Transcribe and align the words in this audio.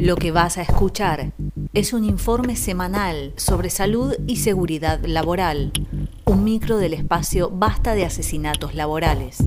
Lo 0.00 0.16
que 0.16 0.32
vas 0.32 0.56
a 0.56 0.62
escuchar 0.62 1.32
es 1.74 1.92
un 1.92 2.04
informe 2.04 2.56
semanal 2.56 3.34
sobre 3.36 3.68
salud 3.68 4.14
y 4.26 4.36
seguridad 4.36 4.98
laboral, 5.04 5.72
un 6.24 6.42
micro 6.42 6.78
del 6.78 6.94
espacio 6.94 7.50
Basta 7.50 7.94
de 7.94 8.06
Asesinatos 8.06 8.74
Laborales. 8.74 9.44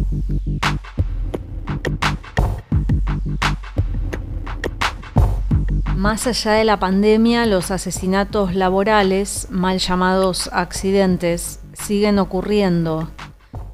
Más 5.96 6.28
allá 6.28 6.52
de 6.52 6.66
la 6.66 6.78
pandemia, 6.78 7.48
los 7.48 7.72
asesinatos 7.72 8.54
laborales, 8.54 9.48
mal 9.50 9.80
llamados 9.80 10.52
accidentes, 10.54 11.62
siguen 11.74 12.20
ocurriendo. 12.20 13.10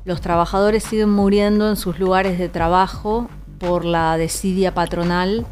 Los 0.06 0.22
trabajadores 0.22 0.86
siguen 0.86 1.10
muriendo 1.10 1.70
en 1.70 1.76
sus 1.76 2.00
lugares 2.00 2.40
de 2.40 2.48
trabajo 2.48 3.28
por 3.60 3.84
la 3.84 4.16
desidia 4.16 4.74
patronal 4.74 5.46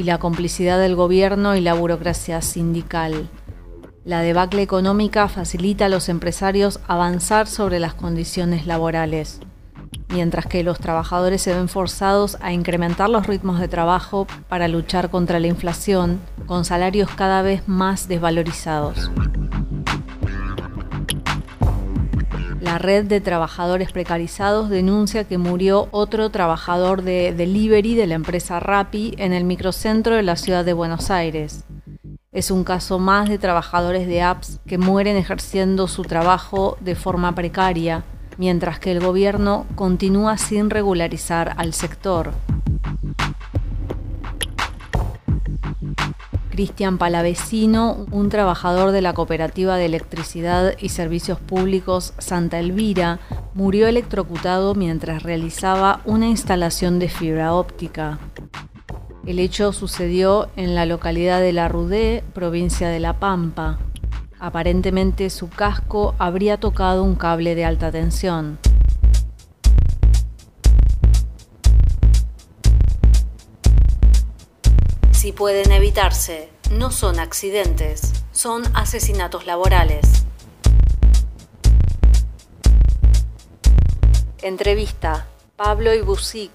y 0.00 0.02
la 0.02 0.16
complicidad 0.16 0.78
del 0.78 0.96
gobierno 0.96 1.56
y 1.56 1.60
la 1.60 1.74
burocracia 1.74 2.40
sindical. 2.40 3.28
La 4.02 4.22
debacle 4.22 4.62
económica 4.62 5.28
facilita 5.28 5.84
a 5.84 5.88
los 5.90 6.08
empresarios 6.08 6.80
avanzar 6.88 7.46
sobre 7.46 7.78
las 7.80 7.92
condiciones 7.92 8.66
laborales, 8.66 9.40
mientras 10.08 10.46
que 10.46 10.64
los 10.64 10.78
trabajadores 10.78 11.42
se 11.42 11.54
ven 11.54 11.68
forzados 11.68 12.38
a 12.40 12.54
incrementar 12.54 13.10
los 13.10 13.26
ritmos 13.26 13.60
de 13.60 13.68
trabajo 13.68 14.26
para 14.48 14.68
luchar 14.68 15.10
contra 15.10 15.38
la 15.38 15.48
inflación 15.48 16.18
con 16.46 16.64
salarios 16.64 17.10
cada 17.10 17.42
vez 17.42 17.68
más 17.68 18.08
desvalorizados. 18.08 19.10
La 22.70 22.78
red 22.78 23.04
de 23.06 23.20
trabajadores 23.20 23.90
precarizados 23.90 24.70
denuncia 24.70 25.24
que 25.24 25.38
murió 25.38 25.88
otro 25.90 26.30
trabajador 26.30 27.02
de 27.02 27.34
delivery 27.36 27.96
de 27.96 28.06
la 28.06 28.14
empresa 28.14 28.60
Rappi 28.60 29.12
en 29.18 29.32
el 29.32 29.42
microcentro 29.42 30.14
de 30.14 30.22
la 30.22 30.36
ciudad 30.36 30.64
de 30.64 30.72
Buenos 30.72 31.10
Aires. 31.10 31.64
Es 32.30 32.52
un 32.52 32.62
caso 32.62 33.00
más 33.00 33.28
de 33.28 33.38
trabajadores 33.38 34.06
de 34.06 34.22
apps 34.22 34.60
que 34.68 34.78
mueren 34.78 35.16
ejerciendo 35.16 35.88
su 35.88 36.02
trabajo 36.02 36.78
de 36.80 36.94
forma 36.94 37.34
precaria, 37.34 38.04
mientras 38.38 38.78
que 38.78 38.92
el 38.92 39.00
gobierno 39.00 39.66
continúa 39.74 40.38
sin 40.38 40.70
regularizar 40.70 41.54
al 41.56 41.74
sector. 41.74 42.30
Cristian 46.50 46.98
Palavecino, 46.98 48.06
un 48.10 48.28
trabajador 48.28 48.90
de 48.90 49.00
la 49.00 49.14
Cooperativa 49.14 49.76
de 49.76 49.86
Electricidad 49.86 50.74
y 50.78 50.90
Servicios 50.90 51.38
Públicos 51.38 52.12
Santa 52.18 52.58
Elvira, 52.58 53.20
murió 53.54 53.86
electrocutado 53.86 54.74
mientras 54.74 55.22
realizaba 55.22 56.00
una 56.04 56.26
instalación 56.26 56.98
de 56.98 57.08
fibra 57.08 57.54
óptica. 57.54 58.18
El 59.26 59.38
hecho 59.38 59.72
sucedió 59.72 60.48
en 60.56 60.74
la 60.74 60.86
localidad 60.86 61.40
de 61.40 61.52
La 61.52 61.68
Rudé, 61.68 62.24
provincia 62.34 62.88
de 62.88 63.00
La 63.00 63.20
Pampa. 63.20 63.78
Aparentemente 64.38 65.30
su 65.30 65.48
casco 65.48 66.14
habría 66.18 66.58
tocado 66.58 67.04
un 67.04 67.14
cable 67.14 67.54
de 67.54 67.64
alta 67.64 67.92
tensión. 67.92 68.58
Si 75.20 75.32
pueden 75.32 75.70
evitarse, 75.70 76.48
no 76.72 76.90
son 76.90 77.18
accidentes, 77.18 78.24
son 78.32 78.62
asesinatos 78.72 79.44
laborales. 79.44 80.24
Entrevista. 84.40 85.26
Pablo 85.56 85.92
Ibusic, 85.92 86.50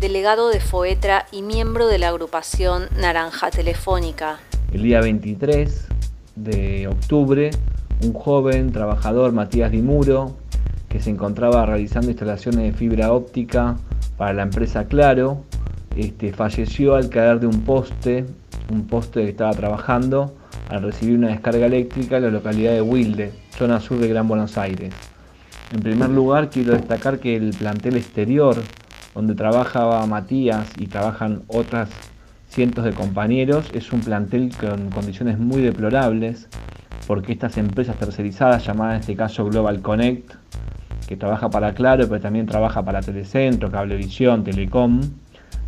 delegado 0.00 0.48
de 0.48 0.60
FOETRA 0.60 1.26
y 1.32 1.42
miembro 1.42 1.86
de 1.86 1.98
la 1.98 2.08
agrupación 2.08 2.84
Naranja 2.98 3.50
Telefónica. 3.50 4.38
El 4.72 4.84
día 4.84 5.02
23 5.02 5.88
de 6.34 6.88
octubre, 6.88 7.50
un 8.02 8.14
joven 8.14 8.72
trabajador, 8.72 9.32
Matías 9.32 9.70
Dimuro, 9.70 10.34
que 10.88 11.02
se 11.02 11.10
encontraba 11.10 11.66
realizando 11.66 12.08
instalaciones 12.08 12.62
de 12.62 12.72
fibra 12.72 13.12
óptica 13.12 13.76
para 14.16 14.32
la 14.32 14.44
empresa 14.44 14.86
Claro, 14.86 15.44
este, 15.98 16.32
falleció 16.32 16.94
al 16.94 17.08
caer 17.08 17.40
de 17.40 17.46
un 17.46 17.62
poste, 17.62 18.24
un 18.70 18.86
poste 18.86 19.22
que 19.24 19.30
estaba 19.30 19.52
trabajando, 19.52 20.34
al 20.68 20.82
recibir 20.82 21.18
una 21.18 21.28
descarga 21.28 21.66
eléctrica 21.66 22.18
en 22.18 22.22
la 22.24 22.30
localidad 22.30 22.72
de 22.72 22.82
Wilde, 22.82 23.32
zona 23.56 23.80
sur 23.80 23.98
de 23.98 24.08
Gran 24.08 24.28
Buenos 24.28 24.56
Aires. 24.56 24.94
En 25.72 25.80
primer 25.80 26.10
lugar, 26.10 26.50
quiero 26.50 26.72
destacar 26.72 27.18
que 27.18 27.36
el 27.36 27.50
plantel 27.50 27.96
exterior, 27.96 28.56
donde 29.14 29.34
trabajaba 29.34 30.06
Matías 30.06 30.68
y 30.78 30.86
trabajan 30.86 31.42
otras 31.48 31.90
cientos 32.48 32.84
de 32.84 32.92
compañeros, 32.92 33.68
es 33.74 33.92
un 33.92 34.00
plantel 34.00 34.50
con 34.56 34.90
condiciones 34.90 35.38
muy 35.38 35.62
deplorables, 35.62 36.48
porque 37.06 37.32
estas 37.32 37.56
empresas 37.56 37.96
tercerizadas, 37.96 38.64
llamadas 38.64 38.94
en 38.94 39.00
este 39.00 39.16
caso 39.16 39.44
Global 39.46 39.82
Connect, 39.82 40.34
que 41.08 41.16
trabaja 41.16 41.50
para 41.50 41.72
Claro, 41.72 42.06
pero 42.06 42.20
también 42.20 42.46
trabaja 42.46 42.84
para 42.84 43.00
Telecentro, 43.00 43.70
Cablevisión, 43.70 44.44
Telecom, 44.44 45.00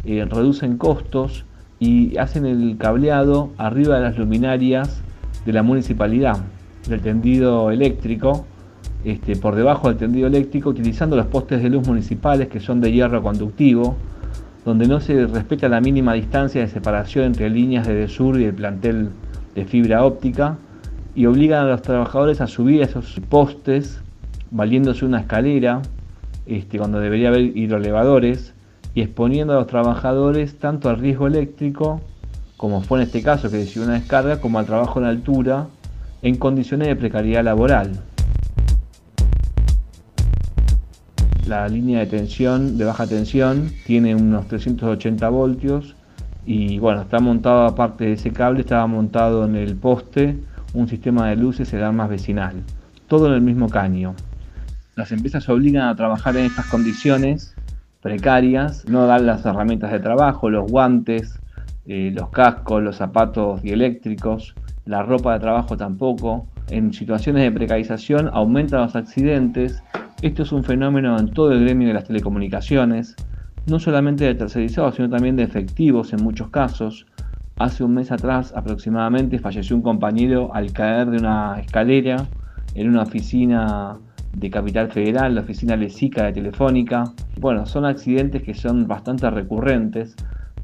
eh, 0.05 0.25
reducen 0.29 0.77
costos 0.77 1.45
y 1.79 2.17
hacen 2.19 2.47
el 2.47 2.77
cableado 2.79 3.51
arriba 3.57 3.97
de 3.97 4.03
las 4.03 4.19
luminarias 4.19 5.03
de 5.45 5.53
la 5.53 5.63
municipalidad, 5.63 6.39
del 6.89 7.01
tendido 7.01 7.71
eléctrico, 7.71 8.47
este, 9.05 9.37
por 9.37 9.55
debajo 9.57 9.89
del 9.89 9.97
tendido 9.97 10.27
eléctrico, 10.27 10.71
utilizando 10.71 11.17
los 11.17 11.27
postes 11.27 11.63
de 11.63 11.71
luz 11.71 11.87
municipales 11.87 12.49
que 12.49 12.61
son 12.61 12.81
de 12.81 12.93
hierro 12.93 13.23
conductivo, 13.23 13.97
donde 14.65 14.87
no 14.87 15.01
se 15.01 15.27
respeta 15.27 15.69
la 15.69 15.81
mínima 15.81 16.13
distancia 16.13 16.61
de 16.61 16.69
separación 16.69 17.25
entre 17.25 17.49
líneas 17.49 17.87
de 17.87 18.09
sur 18.09 18.39
y 18.39 18.45
el 18.45 18.55
plantel 18.55 19.09
de 19.55 19.65
fibra 19.65 20.05
óptica, 20.05 20.59
y 21.15 21.27
obligan 21.27 21.65
a 21.65 21.69
los 21.69 21.83
trabajadores 21.83 22.41
a 22.41 22.47
subir 22.47 22.83
esos 22.83 23.21
postes 23.29 24.01
valiéndose 24.51 25.05
una 25.05 25.21
escalera, 25.21 25.81
este, 26.47 26.79
cuando 26.79 27.01
debería 27.01 27.29
haber 27.29 27.57
hidroelevadores, 27.57 28.55
y 28.95 29.03
exponiendo 29.03 29.53
a 29.53 29.57
los 29.57 29.67
trabajadores 29.67 30.59
tanto 30.59 30.89
al 30.89 30.99
riesgo 30.99 31.27
eléctrico, 31.27 32.01
como 32.57 32.83
fue 32.83 32.99
en 32.99 33.07
este 33.07 33.23
caso 33.23 33.51
que 33.51 33.59
decidió 33.59 33.85
una 33.85 33.95
descarga, 33.95 34.41
como 34.41 34.59
al 34.59 34.67
trabajo 34.67 34.99
en 35.01 35.07
altura 35.07 35.69
en 36.23 36.37
condiciones 36.37 36.89
de 36.89 36.97
precariedad 36.97 37.45
laboral. 37.45 37.93
La 41.47 41.67
línea 41.69 42.01
de 42.01 42.07
tensión, 42.07 42.79
de 42.79 42.85
baja 42.85 43.07
tensión, 43.07 43.73
tiene 43.87 44.15
unos 44.15 44.47
380 44.49 45.29
voltios 45.31 45.97
y 46.47 46.79
bueno, 46.79 47.03
está 47.03 47.19
montado 47.19 47.65
aparte 47.65 48.05
de 48.05 48.13
ese 48.13 48.33
cable, 48.33 48.61
estaba 48.61 48.87
montado 48.87 49.45
en 49.45 49.57
el 49.57 49.77
poste 49.77 50.37
un 50.75 50.89
sistema 50.89 51.29
de 51.29 51.37
luces 51.37 51.71
de 51.71 51.91
más 51.91 52.09
vecinal, 52.09 52.63
todo 53.09 53.29
en 53.29 53.35
el 53.35 53.41
mismo 53.41 53.69
caño. 53.69 54.15
Las 54.95 55.13
empresas 55.13 55.49
obligan 55.49 55.89
a 55.89 55.97
trabajar 55.97 56.37
en 56.37 56.47
estas 56.47 56.67
condiciones 56.67 57.50
precarias, 58.01 58.89
no 58.89 59.07
dan 59.07 59.27
las 59.27 59.45
herramientas 59.45 59.93
de 59.93 60.01
trabajo, 60.01 60.51
los 60.51 60.71
guantes, 60.71 61.41
eh, 61.87 62.13
los 62.15 62.31
cascos, 62.31 62.83
los 62.83 62.97
zapatos 62.97 63.63
dieléctricos, 63.63 64.55
la 64.85 65.03
ropa 65.03 65.35
de 65.35 65.41
trabajo 65.41 65.77
tampoco. 65.77 66.47
En 66.69 66.93
situaciones 66.93 67.43
de 67.43 67.53
precarización 67.53 68.31
aumentan 68.33 68.83
los 68.83 68.97
accidentes. 68.97 69.83
Esto 70.23 70.43
es 70.43 70.53
un 70.53 70.65
fenómeno 70.65 71.19
en 71.19 71.31
todo 71.33 71.53
el 71.53 71.65
gremio 71.65 71.89
de 71.89 71.95
las 71.95 72.05
telecomunicaciones, 72.05 73.17
no 73.67 73.79
solamente 73.79 74.25
de 74.25 74.35
tercerizados, 74.35 74.95
sino 74.97 75.09
también 75.09 75.37
de 75.37 75.43
efectivos 75.43 76.13
en 76.13 76.23
muchos 76.23 76.49
casos. 76.51 77.07
Hace 77.59 77.85
un 77.85 77.95
mes 77.95 78.11
atrás 78.11 78.55
aproximadamente 78.57 79.39
falleció 79.39 79.77
un 79.77 79.83
compañero 79.83 80.55
al 80.55 80.73
caer 80.73 81.11
de 81.11 81.19
una 81.19 81.61
escalera 81.61 82.27
en 82.75 82.89
una 82.89 83.03
oficina 83.03 83.99
de 84.33 84.51
Capital 84.51 84.91
Federal, 84.91 85.35
la 85.35 85.43
oficina 85.43 85.77
Lesica 85.77 86.25
de 86.25 86.33
Telefónica. 86.33 87.05
Bueno, 87.39 87.67
son 87.67 87.85
accidentes 87.85 88.43
que 88.43 88.55
son 88.55 88.87
bastante 88.87 89.29
recurrentes. 89.31 90.15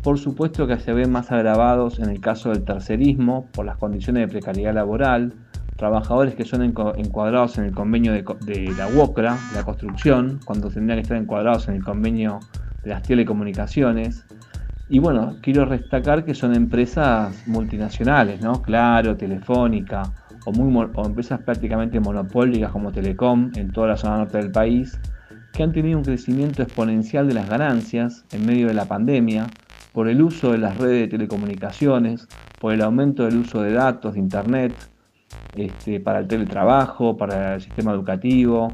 Por 0.03 0.19
supuesto 0.19 0.67
que 0.67 0.79
se 0.79 0.93
ven 0.93 1.11
más 1.11 1.33
agravados 1.33 1.99
en 1.99 2.11
el 2.11 2.21
caso 2.21 2.51
del 2.51 2.65
tercerismo 2.65 3.47
por 3.53 3.67
las 3.67 3.77
condiciones 3.77 4.23
de 4.23 4.29
precariedad 4.29 4.75
laboral, 4.75 5.33
trabajadores 5.77 6.35
que 6.35 6.45
son 6.45 6.63
encuadrados 6.63 7.59
en 7.59 7.65
el 7.65 7.73
convenio 7.73 8.13
de, 8.13 8.75
la 8.77 8.89
UOCRA, 8.89 9.37
la 9.55 9.65
construcción, 9.65 10.41
cuando 10.45 10.71
tendrían 10.71 10.99
que 10.99 11.03
estar 11.03 11.19
encuadrados 11.19 11.69
en 11.69 11.75
el 11.75 11.85
convenio 11.85 12.41
de 12.83 12.91
las 12.91 13.03
telecomunicaciones. 13.03 14.25
Y 14.89 15.01
bueno, 15.01 15.37
quiero 15.43 15.67
destacar 15.67 16.25
que 16.25 16.35
son 16.35 16.55
empresas 16.55 17.47
multinacionales, 17.49 18.41
¿no? 18.41 18.63
Claro, 18.63 19.17
Telefónica, 19.17 20.13
o, 20.47 21.05
empresas 21.05 21.41
prácticamente 21.41 22.01
monopólicas 22.01 22.71
como 22.71 22.93
Telecom 22.93 23.51
en 23.57 23.73
toda 23.73 23.89
la 23.89 23.97
zona 23.97 24.19
norte 24.19 24.39
del 24.39 24.53
país, 24.53 24.99
que 25.53 25.63
han 25.63 25.73
tenido 25.73 25.99
un 25.99 26.05
crecimiento 26.05 26.63
exponencial 26.63 27.27
de 27.29 27.35
las 27.35 27.49
ganancias 27.49 28.25
en 28.33 28.47
medio 28.47 28.69
de 28.69 28.75
la 28.75 28.85
pandemia 28.85 29.49
por 29.93 30.09
el 30.09 30.23
uso 30.23 30.53
de 30.53 30.59
las 30.59 30.77
redes 30.77 31.01
de 31.01 31.09
telecomunicaciones, 31.09 32.29
por 32.61 32.73
el 32.73 32.83
aumento 32.83 33.25
del 33.25 33.39
uso 33.39 33.63
de 33.63 33.73
datos, 33.73 34.15
de 34.15 34.21
Internet, 34.21 34.73
este, 35.55 36.01
para 36.01 36.21
el 36.21 36.29
teletrabajo, 36.29 37.17
para 37.17 37.55
el 37.55 37.61
sistema 37.63 37.93
educativo. 37.93 38.73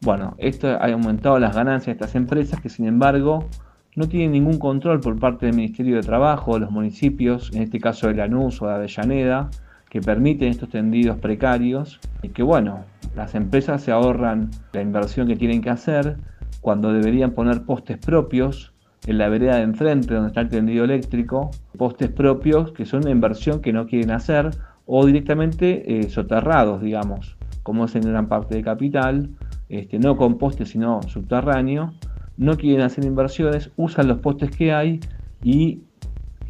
Bueno, 0.00 0.34
esto 0.38 0.68
ha 0.68 0.86
aumentado 0.86 1.38
las 1.38 1.56
ganancias 1.56 1.86
de 1.86 1.92
estas 2.04 2.14
empresas 2.14 2.60
que 2.60 2.68
sin 2.68 2.86
embargo 2.86 3.48
no 3.96 4.08
tienen 4.08 4.32
ningún 4.32 4.58
control 4.58 5.00
por 5.00 5.18
parte 5.18 5.46
del 5.46 5.56
Ministerio 5.56 5.96
de 5.96 6.02
Trabajo, 6.02 6.54
de 6.54 6.60
los 6.60 6.70
municipios, 6.70 7.50
en 7.52 7.62
este 7.62 7.80
caso 7.80 8.06
de 8.06 8.14
Lanús 8.14 8.62
o 8.62 8.68
de 8.68 8.74
Avellaneda, 8.74 9.50
que 9.88 10.00
permiten 10.00 10.48
estos 10.48 10.68
tendidos 10.68 11.18
precarios 11.18 12.00
y 12.22 12.28
que 12.30 12.42
bueno, 12.42 12.84
las 13.16 13.34
empresas 13.34 13.82
se 13.82 13.92
ahorran 13.92 14.50
la 14.72 14.82
inversión 14.82 15.26
que 15.26 15.36
tienen 15.36 15.62
que 15.62 15.70
hacer 15.70 16.16
cuando 16.60 16.92
deberían 16.92 17.32
poner 17.32 17.62
postes 17.62 17.98
propios 17.98 18.72
en 19.06 19.18
la 19.18 19.28
vereda 19.28 19.56
de 19.56 19.62
enfrente 19.62 20.12
donde 20.12 20.28
está 20.28 20.42
el 20.42 20.48
tendido 20.48 20.84
eléctrico, 20.84 21.50
postes 21.76 22.10
propios 22.10 22.72
que 22.72 22.84
son 22.84 23.02
una 23.02 23.10
inversión 23.10 23.60
que 23.60 23.72
no 23.72 23.86
quieren 23.86 24.10
hacer 24.10 24.50
o 24.84 25.06
directamente 25.06 26.00
eh, 26.00 26.10
soterrados, 26.10 26.82
digamos, 26.82 27.36
como 27.62 27.84
es 27.84 27.94
en 27.94 28.02
gran 28.02 28.28
parte 28.28 28.56
de 28.56 28.62
capital, 28.62 29.30
este, 29.68 29.98
no 29.98 30.16
con 30.16 30.38
postes 30.38 30.70
sino 30.70 31.02
subterráneo, 31.02 31.92
no 32.36 32.56
quieren 32.56 32.82
hacer 32.82 33.04
inversiones, 33.04 33.70
usan 33.76 34.08
los 34.08 34.18
postes 34.18 34.50
que 34.50 34.72
hay 34.72 35.00
y 35.42 35.82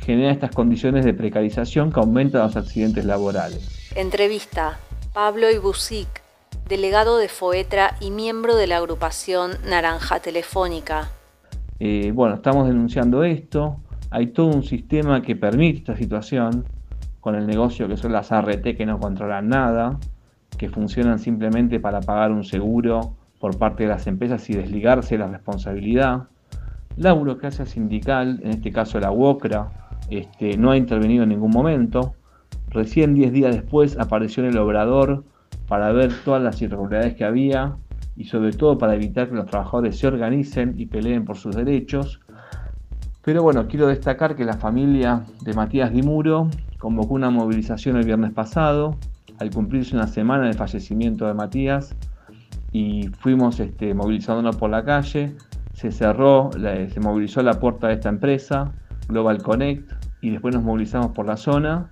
generan 0.08 0.32
estas 0.32 0.52
condiciones 0.52 1.04
de 1.04 1.12
precarización 1.12 1.92
que 1.92 2.00
aumentan 2.00 2.40
los 2.40 2.56
accidentes 2.56 3.04
laborales. 3.04 3.92
Entrevista 3.94 4.78
Pablo 5.12 5.50
Ibusic, 5.50 6.08
delegado 6.66 7.18
de 7.18 7.28
FOETRA 7.28 7.94
y 8.00 8.10
miembro 8.10 8.56
de 8.56 8.66
la 8.66 8.78
agrupación 8.78 9.50
Naranja 9.68 10.20
Telefónica. 10.20 11.10
Eh, 11.78 12.10
bueno, 12.14 12.36
estamos 12.36 12.66
denunciando 12.66 13.22
esto. 13.22 13.80
Hay 14.08 14.28
todo 14.28 14.46
un 14.46 14.62
sistema 14.62 15.20
que 15.20 15.36
permite 15.36 15.80
esta 15.80 15.96
situación 15.98 16.64
con 17.20 17.34
el 17.34 17.46
negocio 17.46 17.86
que 17.86 17.98
son 17.98 18.12
las 18.12 18.32
ART 18.32 18.62
que 18.62 18.86
no 18.86 18.98
controlan 18.98 19.50
nada, 19.50 19.98
que 20.56 20.70
funcionan 20.70 21.18
simplemente 21.18 21.80
para 21.80 22.00
pagar 22.00 22.32
un 22.32 22.44
seguro 22.44 23.14
por 23.38 23.58
parte 23.58 23.82
de 23.82 23.90
las 23.90 24.06
empresas 24.06 24.48
y 24.48 24.54
desligarse 24.54 25.16
de 25.16 25.18
la 25.18 25.26
responsabilidad. 25.26 26.28
La 26.96 27.12
burocracia 27.12 27.66
sindical, 27.66 28.40
en 28.42 28.52
este 28.52 28.72
caso 28.72 28.98
la 28.98 29.10
UOCRA, 29.10 29.88
este, 30.10 30.56
no 30.56 30.70
ha 30.70 30.76
intervenido 30.76 31.22
en 31.22 31.30
ningún 31.30 31.50
momento. 31.50 32.14
Recién 32.70 33.14
10 33.14 33.32
días 33.32 33.54
después 33.54 33.98
apareció 33.98 34.44
en 34.44 34.50
el 34.50 34.58
obrador 34.58 35.24
para 35.66 35.92
ver 35.92 36.12
todas 36.24 36.42
las 36.42 36.60
irregularidades 36.60 37.14
que 37.14 37.24
había 37.24 37.76
y 38.16 38.24
sobre 38.24 38.52
todo 38.52 38.78
para 38.78 38.94
evitar 38.94 39.28
que 39.28 39.36
los 39.36 39.46
trabajadores 39.46 39.98
se 39.98 40.06
organicen 40.06 40.74
y 40.76 40.86
peleen 40.86 41.24
por 41.24 41.36
sus 41.36 41.54
derechos. 41.54 42.20
Pero 43.22 43.42
bueno, 43.42 43.68
quiero 43.68 43.86
destacar 43.86 44.34
que 44.34 44.44
la 44.44 44.54
familia 44.54 45.24
de 45.42 45.52
Matías 45.52 45.92
Dimuro 45.92 46.48
convocó 46.78 47.14
una 47.14 47.30
movilización 47.30 47.96
el 47.96 48.06
viernes 48.06 48.32
pasado, 48.32 48.96
al 49.38 49.50
cumplirse 49.50 49.94
una 49.94 50.06
semana 50.06 50.46
del 50.46 50.54
fallecimiento 50.54 51.26
de 51.26 51.34
Matías, 51.34 51.94
y 52.72 53.08
fuimos 53.18 53.60
este, 53.60 53.94
movilizándonos 53.94 54.56
por 54.56 54.70
la 54.70 54.84
calle, 54.84 55.34
se 55.72 55.92
cerró, 55.92 56.50
se 56.52 57.00
movilizó 57.00 57.42
la 57.42 57.60
puerta 57.60 57.88
de 57.88 57.94
esta 57.94 58.08
empresa, 58.08 58.72
Global 59.08 59.42
Connect, 59.42 59.92
y 60.20 60.30
después 60.30 60.54
nos 60.54 60.64
movilizamos 60.64 61.12
por 61.12 61.26
la 61.26 61.36
zona 61.36 61.88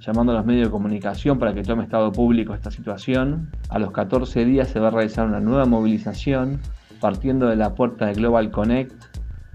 llamando 0.00 0.32
a 0.32 0.36
los 0.36 0.46
medios 0.46 0.68
de 0.68 0.70
comunicación 0.70 1.38
para 1.38 1.52
que 1.54 1.62
tome 1.62 1.84
estado 1.84 2.10
público 2.12 2.54
esta 2.54 2.70
situación. 2.70 3.50
A 3.68 3.78
los 3.78 3.92
14 3.92 4.44
días 4.44 4.68
se 4.68 4.80
va 4.80 4.88
a 4.88 4.90
realizar 4.90 5.26
una 5.26 5.40
nueva 5.40 5.66
movilización 5.66 6.60
partiendo 7.00 7.46
de 7.46 7.56
la 7.56 7.74
puerta 7.74 8.06
de 8.06 8.14
Global 8.14 8.50
Connect, 8.50 8.92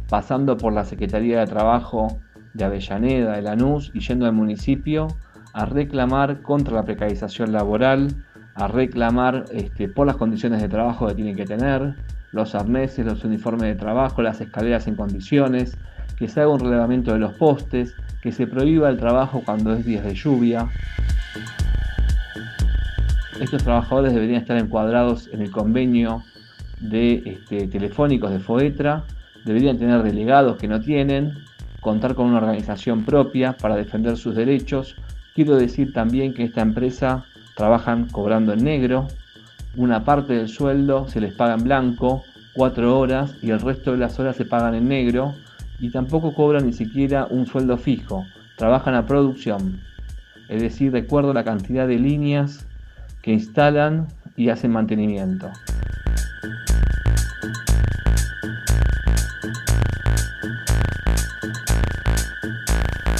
pasando 0.09 0.57
por 0.57 0.73
la 0.73 0.85
Secretaría 0.85 1.39
de 1.39 1.47
Trabajo 1.47 2.19
de 2.53 2.63
Avellaneda, 2.63 3.35
de 3.35 3.41
Lanús 3.41 3.91
y 3.93 3.99
yendo 3.99 4.25
al 4.25 4.33
municipio 4.33 5.07
a 5.53 5.65
reclamar 5.65 6.41
contra 6.41 6.75
la 6.75 6.83
precarización 6.83 7.51
laboral, 7.51 8.07
a 8.55 8.67
reclamar 8.67 9.45
este, 9.51 9.89
por 9.89 10.07
las 10.07 10.17
condiciones 10.17 10.61
de 10.61 10.69
trabajo 10.69 11.07
que 11.07 11.15
tienen 11.15 11.35
que 11.35 11.45
tener, 11.45 11.95
los 12.31 12.55
arneses, 12.55 13.05
los 13.05 13.23
uniformes 13.23 13.63
de 13.63 13.75
trabajo, 13.75 14.21
las 14.21 14.41
escaleras 14.41 14.87
en 14.87 14.95
condiciones, 14.95 15.77
que 16.17 16.27
se 16.27 16.41
haga 16.41 16.49
un 16.49 16.59
relevamiento 16.59 17.13
de 17.13 17.19
los 17.19 17.33
postes, 17.33 17.95
que 18.21 18.31
se 18.31 18.47
prohíba 18.47 18.89
el 18.89 18.97
trabajo 18.97 19.41
cuando 19.45 19.73
es 19.73 19.85
días 19.85 20.03
de 20.03 20.15
lluvia. 20.15 20.69
Estos 23.39 23.63
trabajadores 23.63 24.13
deberían 24.13 24.41
estar 24.41 24.57
encuadrados 24.57 25.29
en 25.31 25.41
el 25.41 25.51
convenio 25.51 26.23
de 26.79 27.21
este, 27.25 27.67
telefónicos 27.67 28.31
de 28.31 28.39
FOETRA, 28.39 29.03
deberían 29.43 29.77
tener 29.77 30.03
delegados 30.03 30.57
que 30.57 30.67
no 30.67 30.79
tienen, 30.81 31.33
contar 31.81 32.15
con 32.15 32.27
una 32.27 32.37
organización 32.37 33.03
propia 33.03 33.53
para 33.53 33.75
defender 33.75 34.17
sus 34.17 34.35
derechos. 34.35 34.95
Quiero 35.35 35.55
decir 35.55 35.93
también 35.93 36.33
que 36.33 36.43
esta 36.43 36.61
empresa 36.61 37.25
trabajan 37.55 38.07
cobrando 38.07 38.53
en 38.53 38.63
negro, 38.63 39.07
una 39.75 40.05
parte 40.05 40.33
del 40.33 40.47
sueldo 40.47 41.07
se 41.09 41.19
les 41.19 41.33
paga 41.33 41.55
en 41.55 41.63
blanco, 41.63 42.23
cuatro 42.53 42.97
horas, 42.97 43.35
y 43.41 43.51
el 43.51 43.59
resto 43.59 43.91
de 43.91 43.97
las 43.97 44.17
horas 44.19 44.37
se 44.37 44.45
pagan 44.45 44.73
en 44.73 44.87
negro, 44.87 45.35
y 45.79 45.91
tampoco 45.91 46.33
cobran 46.33 46.65
ni 46.65 46.73
siquiera 46.73 47.27
un 47.29 47.45
sueldo 47.45 47.77
fijo, 47.77 48.25
trabajan 48.57 48.95
a 48.95 49.05
producción, 49.05 49.81
es 50.49 50.61
decir, 50.61 50.91
de 50.91 50.99
acuerdo 50.99 51.31
a 51.31 51.33
la 51.33 51.43
cantidad 51.43 51.87
de 51.87 51.99
líneas 51.99 52.65
que 53.21 53.31
instalan 53.31 54.07
y 54.35 54.49
hacen 54.49 54.71
mantenimiento. 54.71 55.51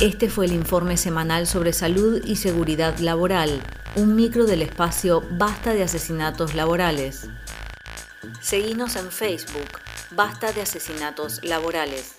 Este 0.02 0.30
fue 0.30 0.46
el 0.46 0.52
informe 0.52 0.98
semanal 0.98 1.48
sobre 1.48 1.72
salud 1.72 2.22
y 2.26 2.36
seguridad 2.36 3.00
laboral, 3.00 3.50
un 3.96 4.14
micro 4.16 4.46
del 4.46 4.62
espacio 4.62 5.24
Basta 5.32 5.74
de 5.74 5.84
Asesinatos 5.84 6.54
Laborales. 6.54 7.30
Seguimos 8.42 8.98
en 8.98 9.10
Facebook, 9.10 9.80
Basta 10.12 10.52
de 10.52 10.62
Asesinatos 10.62 11.44
Laborales. 11.44 12.16